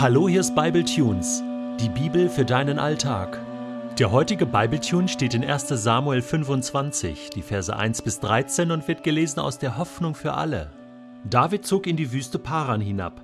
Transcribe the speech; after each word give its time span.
Hallo, 0.00 0.28
hier 0.28 0.38
ist 0.38 0.54
Bible 0.54 0.84
Tunes, 0.84 1.42
die 1.80 1.88
Bibel 1.88 2.28
für 2.28 2.44
deinen 2.44 2.78
Alltag. 2.78 3.40
Der 3.98 4.12
heutige 4.12 4.46
Bible 4.46 4.78
Tune 4.78 5.08
steht 5.08 5.34
in 5.34 5.44
1. 5.44 5.66
Samuel 5.70 6.22
25, 6.22 7.30
die 7.30 7.42
Verse 7.42 7.74
1 7.74 8.02
bis 8.02 8.20
13 8.20 8.70
und 8.70 8.86
wird 8.86 9.02
gelesen 9.02 9.40
aus 9.40 9.58
der 9.58 9.76
Hoffnung 9.76 10.14
für 10.14 10.34
alle. 10.34 10.70
David 11.24 11.66
zog 11.66 11.88
in 11.88 11.96
die 11.96 12.12
Wüste 12.12 12.38
Paran 12.38 12.80
hinab. 12.80 13.20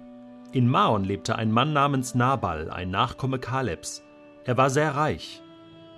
In 0.51 0.67
Maon 0.67 1.05
lebte 1.05 1.37
ein 1.37 1.53
Mann 1.53 1.73
namens 1.73 2.17
Nabal, 2.17 2.69
ein 2.69 2.91
Nachkomme 2.91 3.39
Kalebs. 3.39 4.03
Er 4.45 4.57
war 4.57 4.69
sehr 4.69 4.97
reich. 4.97 5.43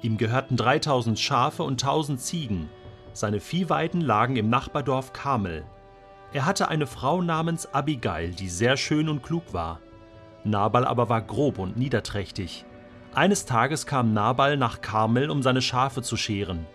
Ihm 0.02 0.18
gehörten 0.18 0.58
3000 0.58 1.18
Schafe 1.18 1.62
und 1.62 1.82
1000 1.82 2.20
Ziegen. 2.20 2.68
Seine 3.14 3.40
Viehweiden 3.40 4.02
lagen 4.02 4.36
im 4.36 4.50
Nachbardorf 4.50 5.14
Karmel. 5.14 5.64
Er 6.34 6.44
hatte 6.44 6.68
eine 6.68 6.86
Frau 6.86 7.22
namens 7.22 7.72
Abigail, 7.72 8.32
die 8.32 8.50
sehr 8.50 8.76
schön 8.76 9.08
und 9.08 9.22
klug 9.22 9.54
war. 9.54 9.80
Nabal 10.46 10.84
aber 10.84 11.08
war 11.08 11.22
grob 11.22 11.58
und 11.58 11.76
niederträchtig. 11.76 12.64
Eines 13.14 13.46
Tages 13.46 13.86
kam 13.86 14.12
Nabal 14.12 14.56
nach 14.56 14.80
Karmel, 14.80 15.30
um 15.30 15.42
seine 15.42 15.62
Schafe 15.62 16.02
zu 16.02 16.16
scheren. 16.16 16.66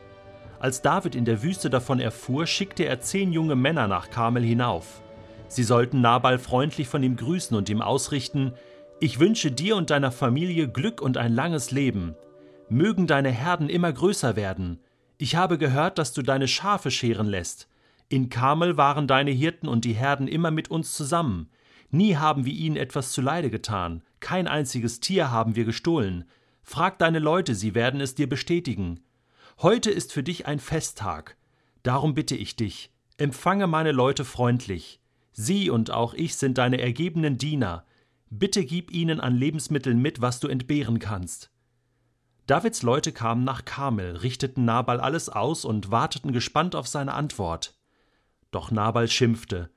Als 0.60 0.82
David 0.82 1.16
in 1.16 1.26
der 1.26 1.42
Wüste 1.42 1.70
davon 1.70 2.00
erfuhr, 2.00 2.46
schickte 2.46 2.86
er 2.86 3.02
zehn 3.02 3.34
junge 3.34 3.56
Männer 3.56 3.88
nach 3.88 4.10
Karmel 4.10 4.44
hinauf. 4.44 5.02
Sie 5.48 5.64
sollten 5.64 6.02
Nabal 6.02 6.40
freundlich 6.40 6.88
von 6.88 7.04
ihm 7.04 7.16
grüßen 7.16 7.58
und 7.58 7.70
ihm 7.70 7.82
ausrichten: 7.82 8.54
Ich 9.00 9.20
wünsche 9.20 9.52
dir 9.52 9.76
und 9.76 9.90
deiner 9.90 10.12
Familie 10.12 10.68
Glück 10.68 11.02
und 11.02 11.18
ein 11.18 11.34
langes 11.34 11.72
Leben. 11.72 12.16
Mögen 12.70 13.08
deine 13.08 13.32
Herden 13.32 13.70
immer 13.70 13.92
größer 13.92 14.36
werden. 14.36 14.80
Ich 15.18 15.36
habe 15.36 15.58
gehört, 15.58 15.98
dass 15.98 16.14
du 16.14 16.22
deine 16.22 16.48
Schafe 16.48 16.90
scheren 16.90 17.28
lässt. 17.28 17.68
In 18.08 18.30
Karmel 18.30 18.78
waren 18.78 19.08
deine 19.08 19.32
Hirten 19.32 19.68
und 19.68 19.86
die 19.86 19.94
Herden 19.94 20.28
immer 20.28 20.52
mit 20.52 20.72
uns 20.72 20.94
zusammen. 20.94 21.50
Nie 21.92 22.16
haben 22.16 22.46
wir 22.46 22.54
ihnen 22.54 22.78
etwas 22.78 23.12
zuleide 23.12 23.50
getan, 23.50 24.02
kein 24.22 24.48
einziges 24.48 25.02
Tier 25.02 25.30
haben 25.30 25.56
wir 25.56 25.66
gestohlen. 25.66 26.24
Frag 26.64 26.98
deine 27.00 27.20
Leute, 27.20 27.54
sie 27.54 27.76
werden 27.76 28.00
es 28.00 28.16
dir 28.16 28.30
bestätigen. 28.30 29.02
Heute 29.62 29.92
ist 29.92 30.14
für 30.14 30.24
dich 30.24 30.48
ein 30.48 30.60
Festtag. 30.60 31.36
Darum 31.84 32.14
bitte 32.14 32.36
ich 32.36 32.56
dich, 32.56 32.92
empfange 33.18 33.68
meine 33.68 33.92
Leute 33.92 34.24
freundlich. 34.24 35.02
Sie 35.34 35.70
und 35.70 35.92
auch 35.92 36.14
ich 36.14 36.36
sind 36.36 36.58
deine 36.58 36.80
ergebenen 36.80 37.38
Diener. 37.38 37.86
Bitte 38.30 38.64
gib 38.64 38.92
ihnen 38.92 39.20
an 39.20 39.36
Lebensmitteln 39.36 40.02
mit, 40.02 40.22
was 40.22 40.40
du 40.40 40.48
entbehren 40.48 41.00
kannst. 41.00 41.52
Davids 42.48 42.84
Leute 42.84 43.12
kamen 43.12 43.44
nach 43.44 43.66
Karmel, 43.66 44.16
richteten 44.18 44.66
Nabal 44.66 45.00
alles 45.00 45.30
aus 45.30 45.66
und 45.66 45.92
warteten 45.92 46.32
gespannt 46.32 46.76
auf 46.76 46.88
seine 46.88 47.14
Antwort. 47.14 47.78
Doch 48.52 48.72
Nabal 48.72 49.08
schimpfte: 49.08 49.70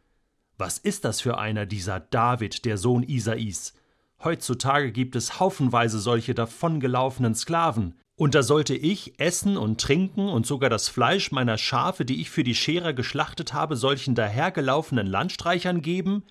was 0.56 0.78
ist 0.78 1.04
das 1.04 1.20
für 1.20 1.38
einer, 1.38 1.66
dieser 1.66 2.00
David, 2.00 2.64
der 2.64 2.78
Sohn 2.78 3.02
Isais? 3.02 3.74
Heutzutage 4.22 4.92
gibt 4.92 5.16
es 5.16 5.40
haufenweise 5.40 5.98
solche 5.98 6.34
davongelaufenen 6.34 7.34
Sklaven. 7.34 7.94
Und 8.16 8.36
da 8.36 8.44
sollte 8.44 8.74
ich 8.74 9.18
essen 9.18 9.56
und 9.56 9.80
trinken 9.80 10.28
und 10.28 10.46
sogar 10.46 10.70
das 10.70 10.88
Fleisch 10.88 11.32
meiner 11.32 11.58
Schafe, 11.58 12.04
die 12.04 12.20
ich 12.20 12.30
für 12.30 12.44
die 12.44 12.54
Scherer 12.54 12.92
geschlachtet 12.92 13.52
habe, 13.52 13.76
solchen 13.76 14.14
dahergelaufenen 14.14 15.06
Landstreichern 15.06 15.82
geben? 15.82 16.22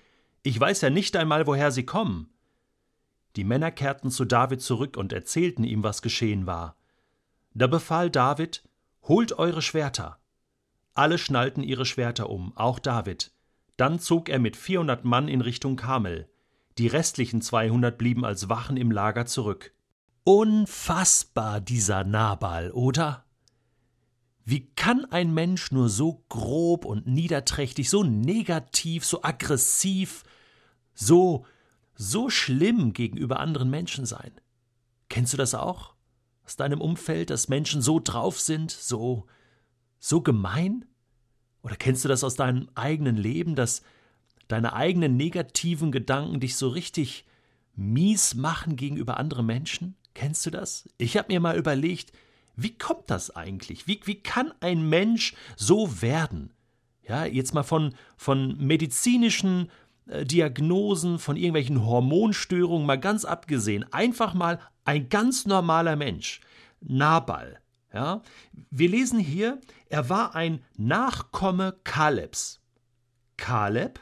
Ich 0.42 0.58
weiß 0.58 0.80
ja 0.80 0.88
nicht 0.88 1.14
einmal, 1.16 1.46
woher 1.46 1.70
sie 1.70 1.84
kommen. 1.84 2.30
Die 3.36 3.44
Männer 3.44 3.70
kehrten 3.70 4.10
zu 4.10 4.24
David 4.24 4.62
zurück 4.62 4.96
und 4.96 5.12
erzählten 5.12 5.64
ihm, 5.64 5.82
was 5.82 6.00
geschehen 6.00 6.46
war. 6.46 6.76
Da 7.52 7.66
befahl 7.66 8.08
David: 8.08 8.62
Holt 9.02 9.38
eure 9.38 9.60
Schwerter. 9.60 10.18
Alle 10.94 11.18
schnallten 11.18 11.62
ihre 11.62 11.84
Schwerter 11.84 12.30
um, 12.30 12.56
auch 12.56 12.78
David. 12.78 13.33
Dann 13.76 13.98
zog 13.98 14.28
er 14.28 14.38
mit 14.38 14.56
400 14.56 15.04
Mann 15.04 15.28
in 15.28 15.40
Richtung 15.40 15.76
Karmel. 15.76 16.28
Die 16.78 16.86
restlichen 16.86 17.40
200 17.40 17.96
blieben 17.96 18.24
als 18.24 18.48
Wachen 18.48 18.76
im 18.76 18.90
Lager 18.90 19.26
zurück. 19.26 19.72
Unfassbar 20.24 21.60
dieser 21.60 22.04
Nabal, 22.04 22.70
oder? 22.70 23.24
Wie 24.44 24.66
kann 24.74 25.06
ein 25.06 25.32
Mensch 25.32 25.72
nur 25.72 25.88
so 25.88 26.24
grob 26.28 26.84
und 26.84 27.06
niederträchtig, 27.06 27.88
so 27.88 28.04
negativ, 28.04 29.04
so 29.04 29.22
aggressiv, 29.22 30.22
so, 30.94 31.46
so 31.94 32.28
schlimm 32.28 32.92
gegenüber 32.92 33.40
anderen 33.40 33.70
Menschen 33.70 34.04
sein? 34.04 34.32
Kennst 35.08 35.32
du 35.32 35.36
das 35.36 35.54
auch? 35.54 35.94
Aus 36.44 36.56
deinem 36.56 36.80
Umfeld, 36.80 37.30
dass 37.30 37.48
Menschen 37.48 37.80
so 37.80 38.00
drauf 38.00 38.38
sind, 38.38 38.70
so, 38.70 39.26
so 39.98 40.20
gemein? 40.20 40.84
Oder 41.64 41.76
kennst 41.76 42.04
du 42.04 42.08
das 42.08 42.22
aus 42.22 42.36
deinem 42.36 42.68
eigenen 42.74 43.16
Leben, 43.16 43.54
dass 43.56 43.82
deine 44.48 44.74
eigenen 44.74 45.16
negativen 45.16 45.90
Gedanken 45.90 46.38
dich 46.38 46.56
so 46.56 46.68
richtig 46.68 47.24
mies 47.74 48.34
machen 48.34 48.76
gegenüber 48.76 49.16
anderen 49.16 49.46
Menschen? 49.46 49.96
Kennst 50.12 50.44
du 50.44 50.50
das? 50.50 50.88
Ich 50.98 51.16
habe 51.16 51.32
mir 51.32 51.40
mal 51.40 51.56
überlegt, 51.56 52.12
wie 52.54 52.76
kommt 52.76 53.08
das 53.08 53.34
eigentlich? 53.34 53.86
Wie, 53.86 53.98
wie 54.04 54.20
kann 54.22 54.52
ein 54.60 54.88
Mensch 54.88 55.34
so 55.56 56.02
werden? 56.02 56.52
Ja, 57.08 57.24
jetzt 57.24 57.54
mal 57.54 57.62
von, 57.62 57.94
von 58.18 58.58
medizinischen 58.58 59.70
äh, 60.06 60.26
Diagnosen, 60.26 61.18
von 61.18 61.36
irgendwelchen 61.36 61.84
Hormonstörungen 61.84 62.86
mal 62.86 63.00
ganz 63.00 63.24
abgesehen. 63.24 63.90
Einfach 63.90 64.34
mal 64.34 64.60
ein 64.84 65.08
ganz 65.08 65.46
normaler 65.46 65.96
Mensch. 65.96 66.42
Nabal, 66.80 67.58
ja, 67.94 68.22
wir 68.70 68.88
lesen 68.88 69.20
hier, 69.20 69.60
er 69.88 70.08
war 70.08 70.34
ein 70.34 70.64
Nachkomme 70.76 71.78
Kalebs. 71.84 72.60
Kaleb, 73.36 74.00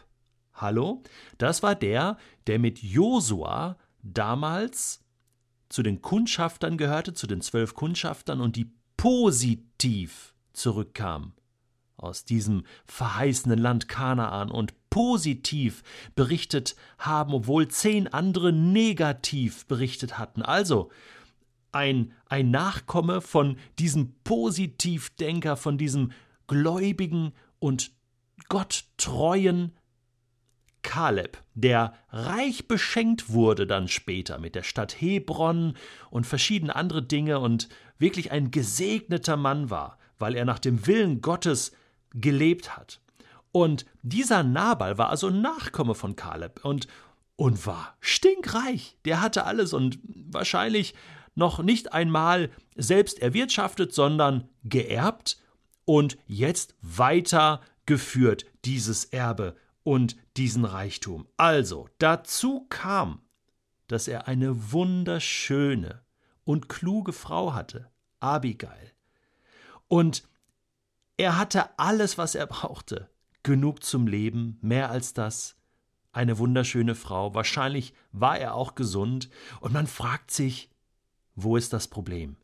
hallo, 0.54 1.02
das 1.38 1.62
war 1.62 1.74
der, 1.74 2.16
der 2.46 2.58
mit 2.58 2.82
Josua 2.82 3.76
damals 4.02 5.04
zu 5.68 5.82
den 5.82 6.00
Kundschaftern 6.00 6.78
gehörte, 6.78 7.12
zu 7.12 7.26
den 7.26 7.42
zwölf 7.42 7.74
Kundschaftern 7.74 8.40
und 8.40 8.56
die 8.56 8.72
positiv 8.96 10.34
zurückkam 10.52 11.34
aus 11.96 12.24
diesem 12.24 12.64
verheißenen 12.84 13.58
Land 13.58 13.88
Kanaan 13.88 14.50
und 14.50 14.74
positiv 14.90 15.82
berichtet 16.14 16.76
haben, 16.98 17.32
obwohl 17.34 17.68
zehn 17.68 18.08
andere 18.08 18.52
negativ 18.52 19.66
berichtet 19.66 20.18
hatten. 20.18 20.42
Also, 20.42 20.90
ein, 21.72 22.12
ein 22.26 22.50
Nachkomme 22.50 23.20
von 23.20 23.56
diesem 23.78 24.14
Positivdenker, 24.24 25.56
von 25.56 25.78
diesem 25.78 26.12
gläubigen 26.46 27.32
und 27.58 27.92
gotttreuen 28.48 29.72
Kaleb, 30.82 31.38
der 31.54 31.94
reich 32.10 32.66
beschenkt 32.66 33.30
wurde 33.30 33.66
dann 33.66 33.88
später 33.88 34.38
mit 34.38 34.54
der 34.54 34.64
Stadt 34.64 35.00
Hebron 35.00 35.74
und 36.10 36.26
verschiedene 36.26 36.74
andere 36.74 37.02
Dinge 37.02 37.38
und 37.38 37.68
wirklich 37.98 38.32
ein 38.32 38.50
gesegneter 38.50 39.36
Mann 39.36 39.70
war, 39.70 39.98
weil 40.18 40.34
er 40.34 40.44
nach 40.44 40.58
dem 40.58 40.86
Willen 40.86 41.20
Gottes 41.20 41.72
gelebt 42.12 42.76
hat. 42.76 43.00
Und 43.52 43.86
dieser 44.02 44.42
Nabal 44.42 44.98
war 44.98 45.10
also 45.10 45.30
Nachkomme 45.30 45.94
von 45.94 46.16
Kaleb 46.16 46.64
und, 46.64 46.88
und 47.36 47.66
war 47.66 47.96
stinkreich. 48.00 48.96
Der 49.04 49.20
hatte 49.20 49.44
alles 49.44 49.72
und 49.72 49.98
wahrscheinlich 50.02 50.94
noch 51.34 51.62
nicht 51.62 51.92
einmal 51.92 52.50
selbst 52.76 53.18
erwirtschaftet, 53.20 53.92
sondern 53.92 54.48
geerbt 54.64 55.38
und 55.84 56.18
jetzt 56.26 56.74
weitergeführt, 56.80 58.46
dieses 58.64 59.06
Erbe 59.06 59.56
und 59.82 60.16
diesen 60.36 60.64
Reichtum. 60.64 61.26
Also, 61.36 61.88
dazu 61.98 62.66
kam, 62.68 63.20
dass 63.88 64.08
er 64.08 64.28
eine 64.28 64.72
wunderschöne 64.72 66.02
und 66.44 66.68
kluge 66.68 67.12
Frau 67.12 67.54
hatte, 67.54 67.90
Abigail. 68.20 68.92
Und 69.88 70.22
er 71.16 71.38
hatte 71.38 71.78
alles, 71.78 72.18
was 72.18 72.34
er 72.34 72.46
brauchte. 72.46 73.10
Genug 73.42 73.84
zum 73.84 74.06
Leben, 74.06 74.58
mehr 74.62 74.90
als 74.90 75.14
das. 75.14 75.56
Eine 76.12 76.38
wunderschöne 76.38 76.94
Frau. 76.94 77.34
Wahrscheinlich 77.34 77.94
war 78.12 78.38
er 78.38 78.54
auch 78.54 78.74
gesund. 78.74 79.28
Und 79.60 79.72
man 79.72 79.86
fragt 79.86 80.30
sich, 80.30 80.70
wo 81.34 81.56
ist 81.56 81.72
das 81.72 81.88
Problem? 81.88 82.36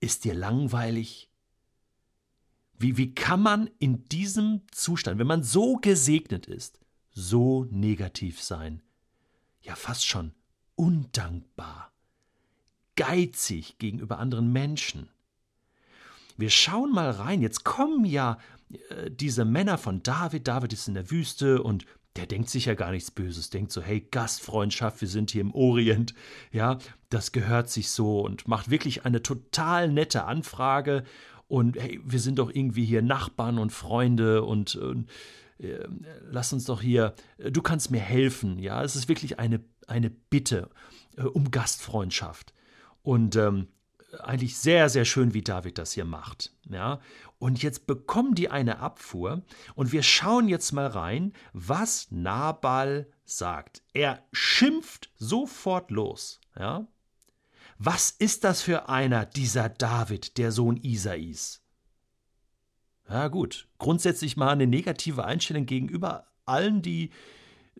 Ist 0.00 0.24
dir 0.24 0.34
langweilig? 0.34 1.30
Wie, 2.78 2.96
wie 2.96 3.14
kann 3.14 3.40
man 3.40 3.70
in 3.78 4.04
diesem 4.08 4.62
Zustand, 4.72 5.18
wenn 5.18 5.26
man 5.26 5.44
so 5.44 5.76
gesegnet 5.76 6.46
ist, 6.46 6.80
so 7.10 7.66
negativ 7.70 8.42
sein? 8.42 8.82
Ja, 9.62 9.76
fast 9.76 10.04
schon 10.04 10.32
undankbar, 10.74 11.92
geizig 12.96 13.78
gegenüber 13.78 14.18
anderen 14.18 14.52
Menschen. 14.52 15.08
Wir 16.36 16.50
schauen 16.50 16.92
mal 16.92 17.10
rein, 17.10 17.40
jetzt 17.40 17.62
kommen 17.62 18.04
ja 18.04 18.38
äh, 18.88 19.10
diese 19.10 19.44
Männer 19.44 19.78
von 19.78 20.02
David, 20.02 20.48
David 20.48 20.72
ist 20.72 20.88
in 20.88 20.94
der 20.94 21.10
Wüste 21.10 21.62
und 21.62 21.86
der 22.16 22.26
denkt 22.26 22.50
sich 22.50 22.66
ja 22.66 22.74
gar 22.74 22.90
nichts 22.90 23.10
Böses, 23.10 23.50
denkt 23.50 23.72
so, 23.72 23.80
hey, 23.82 24.06
Gastfreundschaft, 24.10 25.00
wir 25.00 25.08
sind 25.08 25.30
hier 25.30 25.40
im 25.40 25.54
Orient, 25.54 26.14
ja, 26.50 26.78
das 27.08 27.32
gehört 27.32 27.70
sich 27.70 27.90
so 27.90 28.20
und 28.20 28.46
macht 28.48 28.70
wirklich 28.70 29.04
eine 29.04 29.22
total 29.22 29.90
nette 29.90 30.24
Anfrage 30.24 31.04
und 31.48 31.76
hey, 31.78 32.00
wir 32.04 32.20
sind 32.20 32.38
doch 32.38 32.50
irgendwie 32.50 32.84
hier 32.84 33.02
Nachbarn 33.02 33.58
und 33.58 33.72
Freunde 33.72 34.42
und, 34.44 34.76
und 34.76 35.10
äh, 35.58 35.86
lass 36.30 36.52
uns 36.52 36.64
doch 36.64 36.82
hier, 36.82 37.14
du 37.38 37.62
kannst 37.62 37.90
mir 37.90 38.00
helfen, 38.00 38.58
ja, 38.58 38.82
es 38.82 38.96
ist 38.96 39.08
wirklich 39.08 39.38
eine 39.38 39.60
eine 39.86 40.10
Bitte 40.10 40.68
äh, 41.16 41.22
um 41.22 41.50
Gastfreundschaft. 41.50 42.52
Und 43.02 43.36
ähm, 43.36 43.68
eigentlich 44.20 44.56
sehr, 44.56 44.88
sehr 44.88 45.04
schön, 45.04 45.34
wie 45.34 45.42
David 45.42 45.78
das 45.78 45.92
hier 45.92 46.04
macht. 46.04 46.52
Ja? 46.72 47.00
Und 47.38 47.62
jetzt 47.62 47.86
bekommen 47.86 48.34
die 48.34 48.50
eine 48.50 48.78
Abfuhr 48.78 49.42
und 49.74 49.92
wir 49.92 50.02
schauen 50.02 50.48
jetzt 50.48 50.72
mal 50.72 50.86
rein, 50.86 51.32
was 51.52 52.10
Nabal 52.10 53.10
sagt. 53.24 53.82
Er 53.92 54.22
schimpft 54.32 55.10
sofort 55.16 55.90
los. 55.90 56.40
Ja? 56.58 56.86
Was 57.78 58.10
ist 58.10 58.44
das 58.44 58.62
für 58.62 58.88
einer, 58.88 59.26
dieser 59.26 59.68
David, 59.68 60.38
der 60.38 60.52
Sohn 60.52 60.76
Isais? 60.76 61.62
Ja 63.08 63.28
gut, 63.28 63.68
grundsätzlich 63.78 64.36
mal 64.36 64.50
eine 64.50 64.66
negative 64.66 65.24
Einstellung 65.24 65.66
gegenüber 65.66 66.28
allen, 66.44 66.82
die 66.82 67.10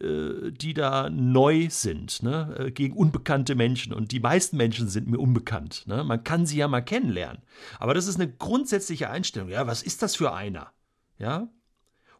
die 0.00 0.74
da 0.74 1.10
neu 1.10 1.68
sind, 1.70 2.22
ne? 2.22 2.54
Äh, 2.58 2.70
gegen 2.70 2.96
unbekannte 2.96 3.54
Menschen. 3.54 3.92
Und 3.92 4.10
die 4.10 4.20
meisten 4.20 4.56
Menschen 4.56 4.88
sind 4.88 5.08
mir 5.08 5.18
unbekannt. 5.18 5.84
Ne? 5.86 6.02
Man 6.02 6.24
kann 6.24 6.46
sie 6.46 6.58
ja 6.58 6.66
mal 6.66 6.80
kennenlernen. 6.80 7.42
Aber 7.78 7.94
das 7.94 8.06
ist 8.06 8.20
eine 8.20 8.32
grundsätzliche 8.32 9.10
Einstellung. 9.10 9.48
Ja, 9.48 9.66
was 9.66 9.82
ist 9.82 10.02
das 10.02 10.16
für 10.16 10.32
einer? 10.32 10.72
Ja? 11.18 11.48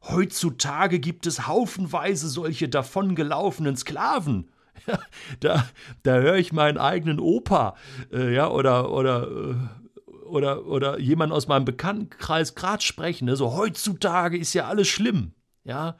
Heutzutage 0.03 0.99
gibt 0.99 1.27
es 1.27 1.47
haufenweise 1.47 2.29
solche 2.29 2.69
davongelaufenen 2.69 3.77
Sklaven. 3.77 4.51
Ja, 4.87 4.99
da, 5.39 5.67
da 6.03 6.15
höre 6.15 6.37
ich 6.37 6.53
meinen 6.53 6.79
eigenen 6.79 7.21
Opa, 7.21 7.77
äh, 8.11 8.35
ja, 8.35 8.49
oder, 8.49 8.91
oder, 8.91 9.29
äh, 9.31 9.55
oder, 10.25 10.67
oder 10.67 10.99
jemand 10.99 11.31
aus 11.31 11.47
meinem 11.47 11.67
Bekanntenkreis 11.67 12.55
gerade 12.55 12.83
sprechen. 12.83 13.27
Ne? 13.27 13.37
So, 13.37 13.55
heutzutage 13.55 14.39
ist 14.39 14.55
ja 14.55 14.67
alles 14.67 14.89
schlimm. 14.89 15.35
Ja, 15.63 15.99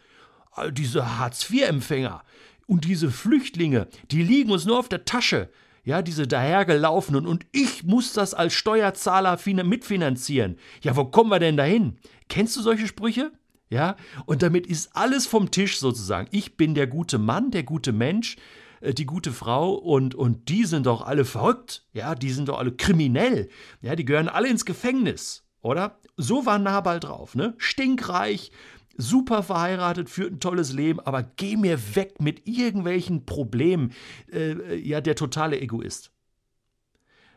diese 0.71 1.19
Hartz-IV-Empfänger 1.19 2.23
und 2.67 2.85
diese 2.85 3.11
Flüchtlinge, 3.11 3.89
die 4.11 4.23
liegen 4.23 4.51
uns 4.51 4.65
nur 4.65 4.79
auf 4.79 4.89
der 4.89 5.05
Tasche. 5.05 5.51
Ja, 5.85 6.01
diese 6.01 6.29
dahergelaufenen 6.29 7.27
und 7.27 7.45
ich 7.51 7.83
muss 7.83 8.13
das 8.13 8.35
als 8.35 8.55
Steuerzahler 8.55 9.39
mitfinanzieren. 9.65 10.57
Ja, 10.81 10.95
wo 10.95 11.07
kommen 11.07 11.31
wir 11.31 11.41
denn 11.41 11.57
dahin? 11.57 11.99
Kennst 12.29 12.57
du 12.57 12.63
solche 12.63 12.87
Sprüche? 12.87 13.33
Ja, 13.69 13.97
und 14.27 14.43
damit 14.43 14.67
ist 14.67 14.95
alles 14.95 15.27
vom 15.27 15.51
Tisch 15.51 15.79
sozusagen. 15.79 16.29
Ich 16.31 16.57
bin 16.57 16.75
der 16.75 16.87
gute 16.87 17.19
Mann, 17.19 17.51
der 17.51 17.63
gute 17.63 17.93
Mensch, 17.93 18.37
äh, 18.81 18.95
die 18.95 19.07
gute 19.07 19.33
Frau 19.33 19.73
und, 19.73 20.15
und 20.15 20.49
die 20.51 20.67
sind 20.67 20.87
doch 20.87 21.03
alle 21.03 21.25
verrückt. 21.25 21.87
Ja, 21.95 22.15
die 22.15 22.31
sind 22.31 22.49
doch 22.49 22.59
alle 22.59 22.73
kriminell. 22.73 23.49
Ja, 23.81 23.97
die 23.97 24.05
gehören 24.05 24.29
alle 24.29 24.49
ins 24.49 24.67
Gefängnis, 24.67 25.45
oder? 25.63 25.99
So 26.17 26.45
war 26.45 26.59
Nabal 26.59 27.01
drauf, 27.01 27.35
ne? 27.35 27.55
Stinkreich, 27.57 28.53
super 28.97 29.43
verheiratet, 29.43 30.11
führt 30.11 30.33
ein 30.33 30.41
tolles 30.41 30.73
Leben, 30.73 31.01
aber 31.01 31.23
geh 31.23 31.57
mir 31.57 31.79
weg 31.95 32.21
mit 32.21 32.47
irgendwelchen 32.47 33.27
Problemen. 33.27 33.93
Äh, 34.33 34.77
ja, 34.77 35.01
der 35.01 35.17
totale 35.17 35.61
Egoist. 35.61 36.11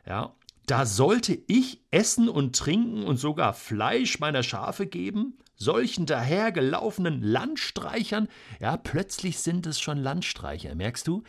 Ja, 0.06 0.36
da 0.68 0.86
sollte 0.86 1.38
ich 1.48 1.82
Essen 1.92 2.30
und 2.30 2.56
Trinken 2.56 3.04
und 3.04 3.18
sogar 3.18 3.54
Fleisch 3.54 4.20
meiner 4.20 4.44
Schafe 4.44 4.88
geben? 4.88 5.38
Solchen 5.56 6.06
dahergelaufenen 6.06 7.22
Landstreichern? 7.22 8.28
Ja, 8.60 8.76
plötzlich 8.76 9.40
sind 9.40 9.68
es 9.68 9.80
schon 9.80 9.98
Landstreicher, 9.98 10.76
merkst 10.76 11.08
du? 11.08 11.24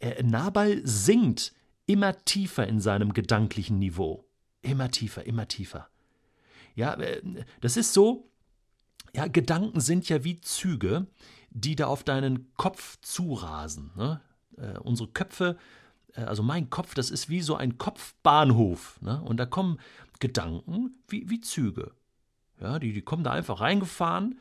Äh, 0.00 0.22
Nabal 0.22 0.80
sinkt 0.84 1.52
immer 1.86 2.24
tiefer 2.24 2.66
in 2.66 2.80
seinem 2.80 3.12
gedanklichen 3.12 3.78
Niveau. 3.78 4.24
Immer 4.62 4.90
tiefer, 4.90 5.26
immer 5.26 5.48
tiefer. 5.48 5.88
Ja, 6.74 6.94
äh, 6.94 7.22
das 7.60 7.76
ist 7.76 7.92
so, 7.92 8.30
ja, 9.14 9.26
Gedanken 9.26 9.80
sind 9.80 10.08
ja 10.08 10.24
wie 10.24 10.40
Züge, 10.40 11.06
die 11.50 11.76
da 11.76 11.86
auf 11.86 12.02
deinen 12.02 12.52
Kopf 12.56 12.98
zurasen. 13.02 13.90
Ne? 13.96 14.20
Äh, 14.56 14.78
unsere 14.78 15.08
Köpfe, 15.10 15.58
äh, 16.14 16.22
also 16.22 16.42
mein 16.42 16.70
Kopf, 16.70 16.94
das 16.94 17.10
ist 17.10 17.28
wie 17.28 17.42
so 17.42 17.56
ein 17.56 17.78
Kopfbahnhof. 17.78 19.00
Ne? 19.02 19.20
Und 19.22 19.36
da 19.36 19.46
kommen 19.46 19.78
Gedanken 20.20 20.96
wie, 21.08 21.28
wie 21.28 21.40
Züge. 21.40 21.92
Ja, 22.60 22.78
die, 22.78 22.92
die 22.92 23.02
kommen 23.02 23.24
da 23.24 23.32
einfach 23.32 23.60
reingefahren 23.60 24.38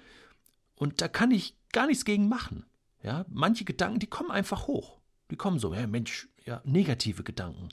und 0.75 1.01
da 1.01 1.07
kann 1.07 1.31
ich 1.31 1.57
gar 1.71 1.88
nichts 1.88 2.06
gegen 2.06 2.29
machen. 2.29 2.65
Ja, 3.03 3.25
manche 3.29 3.65
Gedanken, 3.65 4.00
die 4.00 4.07
kommen 4.07 4.29
einfach 4.29 4.68
hoch. 4.68 5.00
Die 5.31 5.35
kommen 5.35 5.57
so, 5.57 5.73
ja, 5.73 5.88
Mensch, 5.88 6.29
ja, 6.45 6.62
negative 6.63 7.23
Gedanken. 7.23 7.69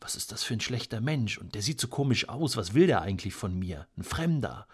Was 0.00 0.16
ist 0.16 0.32
das 0.32 0.42
für 0.44 0.54
ein 0.54 0.60
schlechter 0.60 1.00
Mensch? 1.00 1.38
Und 1.38 1.54
der 1.54 1.62
sieht 1.62 1.80
so 1.80 1.88
komisch 1.88 2.28
aus. 2.28 2.56
Was 2.56 2.74
will 2.74 2.86
der 2.86 3.02
eigentlich 3.02 3.34
von 3.34 3.58
mir? 3.58 3.86
Ein 3.96 4.04
Fremder. 4.04 4.66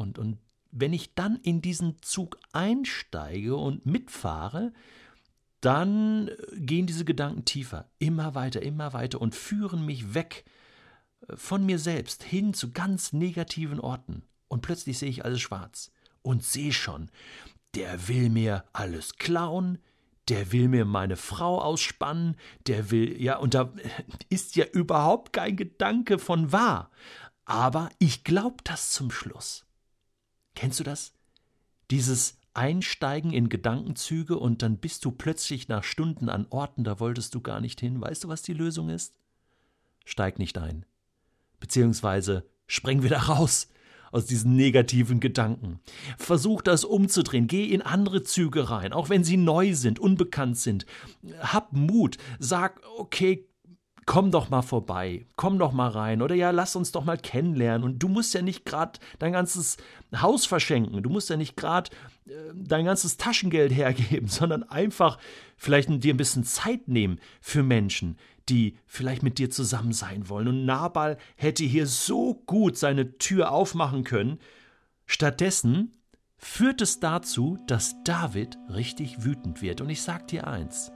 Und, 0.00 0.18
und 0.18 0.38
wenn 0.72 0.92
ich 0.92 1.14
dann 1.14 1.36
in 1.36 1.60
diesen 1.60 2.00
Zug 2.00 2.38
einsteige 2.52 3.56
und 3.56 3.84
mitfahre, 3.86 4.72
dann 5.60 6.28
äh, 6.28 6.36
gehen 6.56 6.86
diese 6.86 7.04
Gedanken 7.04 7.44
tiefer, 7.44 7.90
immer 7.98 8.34
weiter, 8.34 8.62
immer 8.62 8.92
weiter 8.92 9.20
und 9.20 9.34
führen 9.34 9.84
mich 9.84 10.14
weg 10.14 10.44
äh, 11.28 11.36
von 11.36 11.66
mir 11.66 11.78
selbst 11.78 12.22
hin 12.22 12.54
zu 12.54 12.72
ganz 12.72 13.12
negativen 13.12 13.78
Orten. 13.78 14.22
Und 14.48 14.62
plötzlich 14.62 14.98
sehe 14.98 15.10
ich 15.10 15.24
alles 15.24 15.40
schwarz 15.40 15.92
und 16.22 16.42
sehe 16.44 16.72
schon, 16.72 17.10
der 17.74 18.08
will 18.08 18.30
mir 18.30 18.64
alles 18.72 19.16
klauen, 19.16 19.78
der 20.28 20.52
will 20.52 20.68
mir 20.68 20.84
meine 20.84 21.16
Frau 21.16 21.60
ausspannen, 21.60 22.36
der 22.66 22.90
will, 22.90 23.20
ja, 23.20 23.36
und 23.36 23.54
da 23.54 23.72
ist 24.30 24.56
ja 24.56 24.64
überhaupt 24.64 25.32
kein 25.32 25.56
Gedanke 25.56 26.18
von 26.18 26.52
wahr. 26.52 26.90
Aber 27.44 27.90
ich 27.98 28.24
glaube 28.24 28.62
das 28.64 28.92
zum 28.92 29.10
Schluss. 29.10 29.66
Kennst 30.54 30.80
du 30.80 30.84
das? 30.84 31.12
Dieses 31.90 32.38
Einsteigen 32.54 33.32
in 33.32 33.48
Gedankenzüge 33.48 34.36
und 34.36 34.62
dann 34.62 34.78
bist 34.78 35.04
du 35.04 35.12
plötzlich 35.12 35.68
nach 35.68 35.84
Stunden 35.84 36.28
an 36.28 36.46
Orten, 36.50 36.84
da 36.84 37.00
wolltest 37.00 37.34
du 37.34 37.40
gar 37.40 37.60
nicht 37.60 37.80
hin. 37.80 38.00
Weißt 38.00 38.24
du, 38.24 38.28
was 38.28 38.42
die 38.42 38.54
Lösung 38.54 38.88
ist? 38.88 39.14
Steig 40.04 40.38
nicht 40.38 40.58
ein. 40.58 40.84
Beziehungsweise 41.60 42.44
spring 42.66 43.02
wieder 43.02 43.18
raus 43.18 43.68
aus 44.12 44.26
diesen 44.26 44.56
negativen 44.56 45.20
Gedanken. 45.20 45.80
Versuch 46.18 46.62
das 46.62 46.84
umzudrehen. 46.84 47.46
Geh 47.46 47.66
in 47.66 47.82
andere 47.82 48.22
Züge 48.22 48.70
rein, 48.70 48.92
auch 48.92 49.08
wenn 49.08 49.22
sie 49.22 49.36
neu 49.36 49.74
sind, 49.74 50.00
unbekannt 50.00 50.58
sind. 50.58 50.86
Hab 51.38 51.72
Mut. 51.72 52.18
Sag, 52.38 52.82
okay, 52.98 53.46
komm 54.10 54.32
doch 54.32 54.50
mal 54.50 54.62
vorbei, 54.62 55.24
komm 55.36 55.60
doch 55.60 55.70
mal 55.70 55.86
rein 55.86 56.20
oder 56.20 56.34
ja, 56.34 56.50
lass 56.50 56.74
uns 56.74 56.90
doch 56.90 57.04
mal 57.04 57.16
kennenlernen. 57.16 57.84
Und 57.84 58.00
du 58.00 58.08
musst 58.08 58.34
ja 58.34 58.42
nicht 58.42 58.64
gerade 58.64 58.98
dein 59.20 59.32
ganzes 59.32 59.76
Haus 60.12 60.46
verschenken, 60.46 61.00
du 61.00 61.08
musst 61.08 61.30
ja 61.30 61.36
nicht 61.36 61.56
gerade 61.56 61.90
äh, 62.26 62.32
dein 62.52 62.86
ganzes 62.86 63.18
Taschengeld 63.18 63.70
hergeben, 63.72 64.26
sondern 64.26 64.64
einfach 64.64 65.16
vielleicht 65.56 65.90
dir 66.02 66.12
ein 66.12 66.16
bisschen 66.16 66.42
Zeit 66.42 66.88
nehmen 66.88 67.20
für 67.40 67.62
Menschen, 67.62 68.18
die 68.48 68.76
vielleicht 68.84 69.22
mit 69.22 69.38
dir 69.38 69.48
zusammen 69.48 69.92
sein 69.92 70.28
wollen. 70.28 70.48
Und 70.48 70.64
Nabal 70.64 71.16
hätte 71.36 71.62
hier 71.62 71.86
so 71.86 72.42
gut 72.46 72.76
seine 72.76 73.16
Tür 73.18 73.52
aufmachen 73.52 74.02
können. 74.02 74.40
Stattdessen 75.06 75.92
führt 76.36 76.80
es 76.80 76.98
dazu, 76.98 77.58
dass 77.68 77.94
David 78.02 78.58
richtig 78.74 79.22
wütend 79.22 79.62
wird. 79.62 79.80
Und 79.80 79.88
ich 79.88 80.02
sag 80.02 80.26
dir 80.26 80.48
eins: 80.48 80.90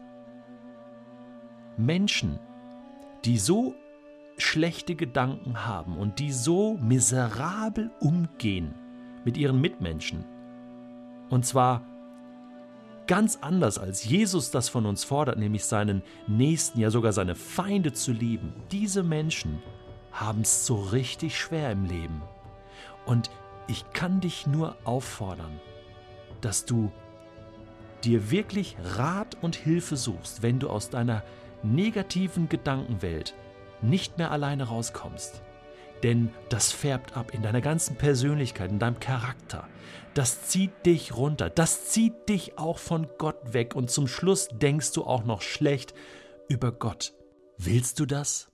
Menschen, 1.76 2.40
die 3.24 3.38
so 3.38 3.74
schlechte 4.36 4.94
Gedanken 4.94 5.66
haben 5.66 5.96
und 5.96 6.18
die 6.18 6.32
so 6.32 6.76
miserabel 6.78 7.90
umgehen 8.00 8.74
mit 9.24 9.36
ihren 9.36 9.60
Mitmenschen. 9.60 10.24
Und 11.30 11.46
zwar 11.46 11.82
ganz 13.06 13.38
anders, 13.40 13.78
als 13.78 14.04
Jesus 14.04 14.50
das 14.50 14.68
von 14.68 14.86
uns 14.86 15.04
fordert, 15.04 15.38
nämlich 15.38 15.64
seinen 15.64 16.02
Nächsten, 16.26 16.80
ja 16.80 16.90
sogar 16.90 17.12
seine 17.12 17.34
Feinde 17.34 17.92
zu 17.92 18.12
lieben. 18.12 18.52
Diese 18.72 19.02
Menschen 19.02 19.62
haben 20.12 20.42
es 20.42 20.66
so 20.66 20.76
richtig 20.76 21.38
schwer 21.38 21.70
im 21.70 21.84
Leben. 21.84 22.22
Und 23.06 23.30
ich 23.66 23.84
kann 23.92 24.20
dich 24.20 24.46
nur 24.46 24.76
auffordern, 24.84 25.60
dass 26.40 26.64
du 26.64 26.92
dir 28.04 28.30
wirklich 28.30 28.76
Rat 28.96 29.36
und 29.42 29.56
Hilfe 29.56 29.96
suchst, 29.96 30.42
wenn 30.42 30.58
du 30.58 30.68
aus 30.68 30.90
deiner 30.90 31.22
negativen 31.64 32.48
Gedankenwelt 32.48 33.34
nicht 33.82 34.18
mehr 34.18 34.30
alleine 34.30 34.64
rauskommst. 34.64 35.42
Denn 36.02 36.30
das 36.50 36.70
färbt 36.70 37.16
ab 37.16 37.32
in 37.32 37.42
deiner 37.42 37.60
ganzen 37.60 37.96
Persönlichkeit, 37.96 38.70
in 38.70 38.78
deinem 38.78 39.00
Charakter. 39.00 39.66
Das 40.12 40.46
zieht 40.48 40.84
dich 40.84 41.16
runter. 41.16 41.48
Das 41.50 41.86
zieht 41.86 42.28
dich 42.28 42.58
auch 42.58 42.78
von 42.78 43.08
Gott 43.18 43.52
weg. 43.54 43.74
Und 43.74 43.90
zum 43.90 44.06
Schluss 44.06 44.48
denkst 44.52 44.92
du 44.92 45.04
auch 45.04 45.24
noch 45.24 45.40
schlecht 45.40 45.94
über 46.48 46.72
Gott. 46.72 47.14
Willst 47.56 48.00
du 48.00 48.06
das? 48.06 48.53